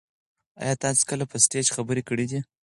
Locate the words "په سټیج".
1.31-1.65